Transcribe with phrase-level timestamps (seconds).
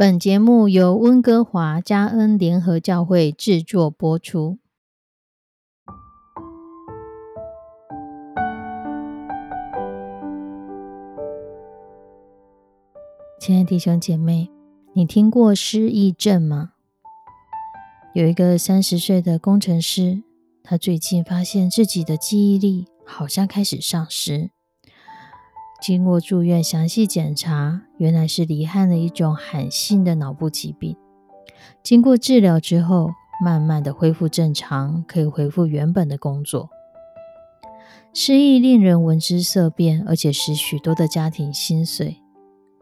[0.00, 4.58] 本节目由温哥华加恩联合教会制作播出。
[13.40, 14.48] 亲爱的弟兄姐妹，
[14.92, 16.74] 你听过失忆症吗？
[18.14, 20.22] 有一个三十岁的工程师，
[20.62, 24.52] 他最近发现自己的记忆力好像开始丧失。
[25.80, 30.96] 经过住院详细检查，原来是罹患了一种罕性的脑部疾病。
[31.82, 33.12] 经过治疗之后，
[33.44, 36.68] 慢慢的恢复正常，可以恢复原本的工作。
[38.12, 42.22] 失忆令人闻之色变，而且使许多的家庭心碎。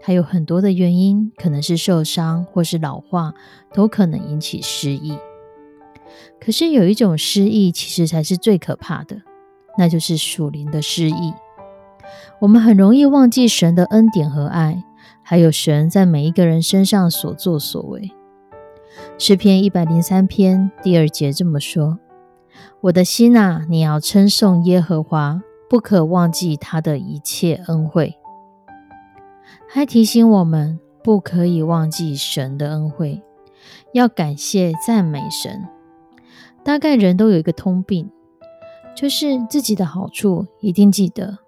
[0.00, 3.34] 它有很多的原因，可能是受伤或是老化，
[3.72, 5.16] 都可能引起失忆。
[6.40, 9.22] 可是有一种失忆，其实才是最可怕的，
[9.78, 11.32] 那就是属灵的失忆。
[12.40, 14.84] 我们很容易忘记神的恩典和爱，
[15.22, 18.10] 还有神在每一个人身上所作所为。
[19.18, 21.98] 诗篇一百零三篇第二节这么说
[22.82, 28.16] ：“我的心啊，你要称颂耶和华，不可忘记他的一切恩惠。”
[29.68, 33.22] 还提醒我们不可以忘记神的恩惠，
[33.92, 35.68] 要感谢赞美神。
[36.64, 38.10] 大概人都有一个通病，
[38.96, 41.38] 就是自己的好处一定记得。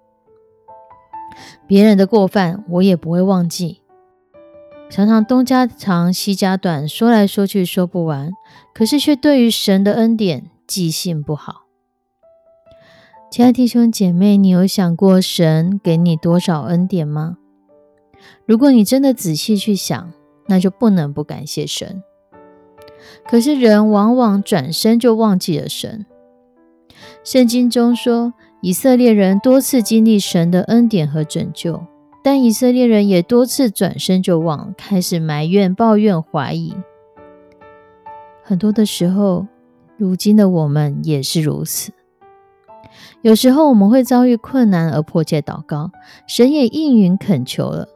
[1.66, 3.80] 别人的过犯，我也不会忘记。
[4.90, 8.30] 常常东家长西家短，说来说去说不完，
[8.74, 11.62] 可是却对于神的恩典记性不好。
[13.30, 17.38] 亲爱的弟兄姐妹，你有想过神给你多少恩典吗？
[18.44, 20.12] 如果你真的仔细去想，
[20.48, 22.02] 那就不能不感谢神。
[23.26, 26.04] 可是人往往转身就忘记了神。
[27.24, 28.34] 圣经中说。
[28.64, 31.84] 以色列人多次经历神的恩典和拯救，
[32.22, 36.72] 但以色列人也多次转身就忘，开始埋怨、抱怨、怀疑。
[38.44, 39.48] 很多的时候，
[39.96, 41.90] 如今的我们也是如此。
[43.22, 45.90] 有时候我们会遭遇困难而迫切祷告，
[46.28, 47.88] 神也应允恳求了。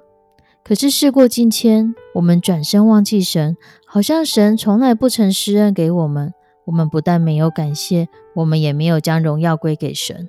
[0.65, 6.35] 可是事过境迁，我们转身忘记神，好像神从来不曾施恩给我们。
[6.65, 10.29] 我们不但没有感谢，我们也没有将荣耀归给神。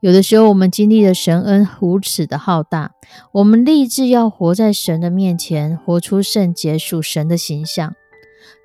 [0.00, 2.92] 有的时候，我们经历了神恩如此的浩大，
[3.32, 7.94] 我们立志要活在神的面前，活出圣洁属神的形象，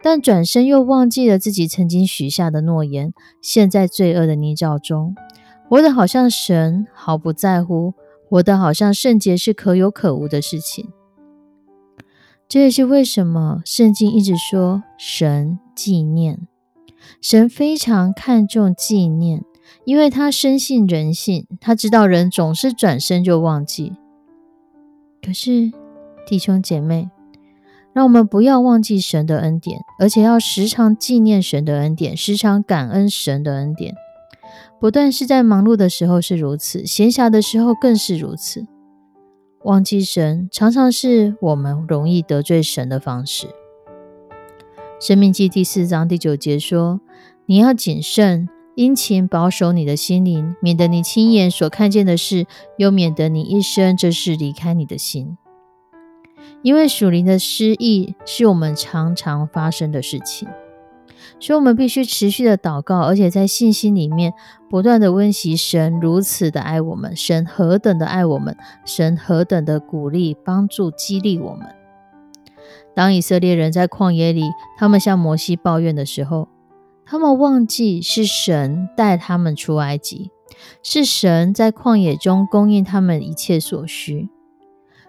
[0.03, 5.15] 但转身又忘记了自己曾经许下的诺言，陷在罪恶的泥沼中，
[5.69, 7.93] 活得好像神毫不在乎，
[8.29, 10.89] 活得好像圣洁是可有可无的事情。
[12.49, 16.47] 这也是为什么圣经一直说神纪念，
[17.21, 19.43] 神非常看重纪念。
[19.85, 23.93] 因为他深信人性，他知道人总是转身就忘记。
[25.25, 25.71] 可是，
[26.25, 27.09] 弟兄姐妹，
[27.93, 33.95] 让我们不要忘记神的恩典，而且要时常纪念神的恩典，时常感恩神的恩典。
[34.79, 38.65] 不但是在忙碌的时候是如此，闲暇的时候更是如此。
[39.63, 43.47] 忘记神，常常是我们容易得罪神的方式。
[44.99, 47.01] 生命记第四章第九节说
[47.47, 48.47] ：“你要谨慎。”
[48.77, 52.45] 殷勤保守你的心灵，免得你亲眼所看见的事，
[52.77, 55.35] 又免得你一生这事离开你的心。
[56.61, 60.47] 因为属灵的失意是我们常常发生的事情，
[61.39, 64.35] 所以我们必须持续的祷告，而且在信心里面
[64.69, 68.55] 不断的温习神如此的爱我们，神何等的爱我们，
[68.85, 71.65] 神何等的鼓励、帮助、激励我们。
[72.93, 74.43] 当以色列人在旷野里，
[74.77, 76.49] 他们向摩西抱怨的时候。
[77.09, 80.29] 他们忘记是神带他们出埃及，
[80.83, 84.27] 是神在旷野中供应他们一切所需。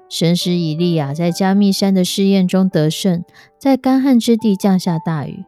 [0.08, 3.24] 神使以利亚在加密山的试验中得胜，
[3.58, 5.44] 在干旱之地降下大雨。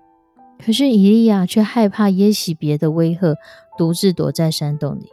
[0.58, 3.36] 可是以利亚却害怕耶洗别的威吓，
[3.78, 5.08] 独自躲在山洞里。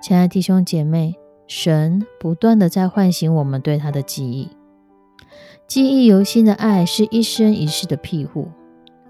[0.00, 1.16] 亲爱的弟兄姐妹，
[1.48, 4.48] 神不断的在唤醒我们对他的记忆，
[5.66, 8.48] 记忆犹新的爱是一生一世的庇护。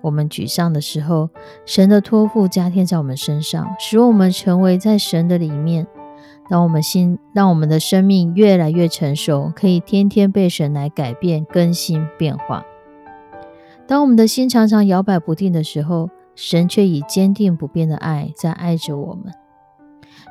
[0.05, 1.31] 我们沮丧的时候，
[1.65, 5.87] 神的托付加添在我们身上，使我们成为在神的里面。
[6.51, 12.63] 当我们心，让我们的生命越来越成熟，可以天天被神来改变、更新、变化。
[13.87, 19.33] 当我们的心常常摇摆不定的时候，神却以坚定不变的爱在爱着我们。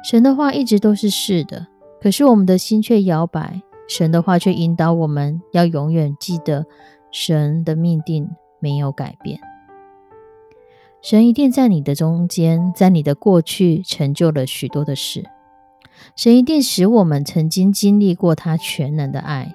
[0.03, 1.65] 神的话一直都是是的，
[1.99, 6.67] 可是我们的心却摇摆，神的话却引导我们要永远记得
[7.11, 8.29] 神的命定
[8.59, 9.39] 没有改变。
[11.03, 15.25] 神一定在你的中间，在你的过去成就了许多的事。
[16.15, 19.53] 神一定使我们曾经经历过他全能的爱，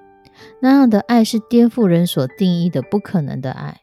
[0.60, 3.80] 那样的爱是颠覆人所定义的不可能的爱。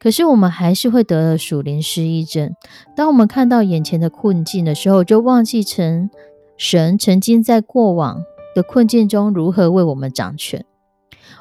[0.00, 2.52] 可是我们还是会得了属灵失忆症。
[2.96, 6.10] 当我们看到眼前的困境的时候，就忘记成
[6.56, 8.24] 神曾经在过往
[8.56, 10.66] 的困境中如何为我们掌权。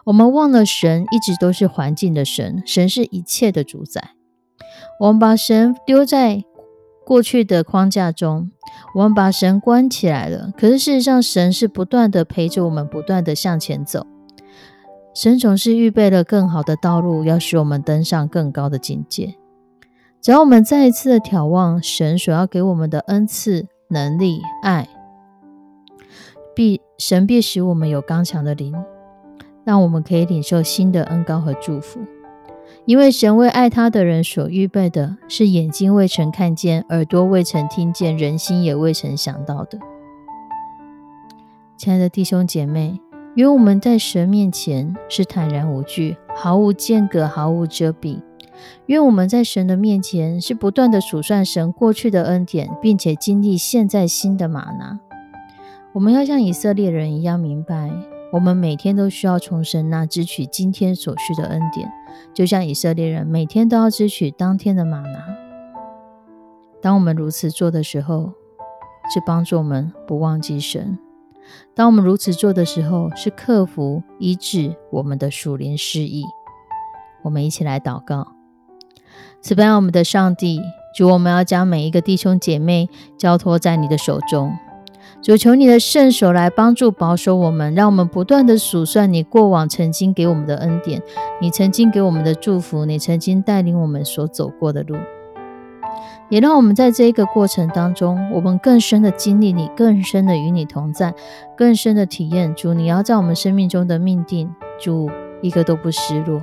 [0.06, 4.12] 我们忘了神一直都是环境的神，神是一切的主宰。
[5.02, 6.44] 我们把神丢在
[7.04, 8.52] 过去的框架中，
[8.94, 10.54] 我们把神关起来了。
[10.56, 14.06] 可是事实上，神是不断的陪着我们，不断的向前走。
[15.16, 19.34] 神总是预备了更好的道路，要使我们登上更高的境界。
[20.22, 24.88] 只要我们再一次的眺望神所要给我们的恩赐、能力、爱，
[26.56, 28.76] 必神必使我们有刚强的灵，
[29.66, 32.00] 让我们可以领受新的恩高和祝福。
[32.86, 39.78] 因为神为爱他的人所预备的是眼睛未曾看见，耳朵未曾听见，人心也未曾想到的。
[41.78, 43.00] 亲爱的弟兄姐妹，
[43.36, 48.20] 因为我们在神面前是坦然无惧，毫无间隔，毫无遮蔽；
[48.88, 55.00] 因为我们在神的面前是不断的数算神过去的恩典，并且经历现在新的玛拿。
[55.94, 57.92] 我们要像以色列人一样明白。
[58.32, 61.92] 我们每天都需要从神那支取今天所需的恩典，
[62.34, 65.36] 就像以色列人每天都要支取当天的玛拿。
[66.82, 68.32] 当我们如此做的时候，
[69.14, 70.98] 是帮助我们不忘记神；
[71.76, 76.24] 当我们如此做的时候，是克服医治我们的属灵失意。
[77.24, 78.30] 我们一起来祷告：
[79.42, 80.62] 慈悲我们的上帝，
[80.96, 84.54] 主，我们要将每一个弟兄姐妹交托在你的手中。
[85.22, 91.00] 主求你的圣手来帮助保守我们，让我们不断的数算你过往曾经给我们的恩典，
[91.40, 94.96] 你曾经给我们的祝福，你曾经带领我们所走过的路，
[96.30, 101.14] 也让我们在这一个过程当中，我们更深的经历你，更深的与你同在，
[101.56, 105.08] 更深的体验主你要在我们生命中的命定，主
[105.44, 106.42] 一个都不失落，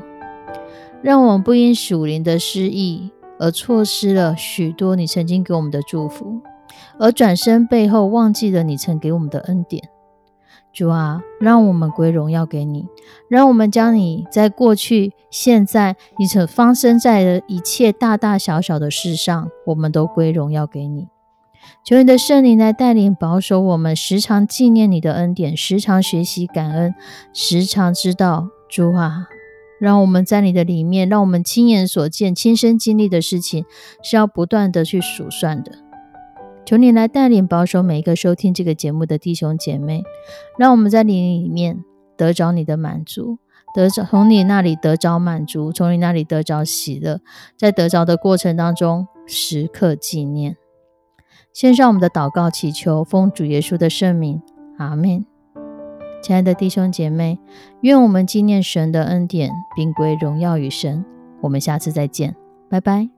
[1.03, 3.11] 让我们不因属灵的失意
[3.41, 6.41] 而错失了许多你曾经给我们的祝福。
[6.99, 9.89] 而转身背后忘记了你曾给我们的恩典，
[10.73, 12.87] 主啊，让我们归荣耀给你，
[13.29, 21.09] 让我们将你在过去、现在你所发生在的一切大大小小的事上，我们都归荣耀给你。
[21.85, 26.95] 求你的圣灵来带领保守我们，时常纪念你的恩典，时常学习感恩，
[27.33, 29.27] 时常知道主啊，
[29.81, 33.65] 让我们在你的里面，让我们亲眼所见、亲身经历的事情，
[34.03, 35.88] 是要不断的去数算的。
[36.69, 40.03] 求你来带领保守每一个收听这个节目的弟兄姐妹，
[40.59, 41.83] 让我们在你里面
[42.15, 43.39] 得着你的满足，
[43.75, 47.23] 得着从你那里得着满足，从你那里得着喜乐，
[47.57, 50.59] 在得着的过程当中时刻纪念。
[51.55, 54.43] 献上我们的祷告祈求，奉主耶稣的圣名，
[54.77, 55.25] 阿门。
[56.23, 57.39] 亲爱的弟兄姐妹，
[57.81, 61.03] 愿我们纪念神的恩典，并归荣耀与神。
[61.41, 62.37] 我们下次再见，
[62.69, 63.18] 拜拜。